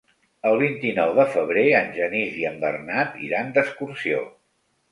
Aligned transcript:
El 0.51 0.55
vint-i-nou 0.61 1.11
de 1.19 1.25
febrer 1.33 1.67
en 1.81 1.93
Genís 1.99 2.41
i 2.45 2.49
en 2.53 2.59
Bernat 2.65 3.23
iran 3.29 3.55
d'excursió. 3.59 4.27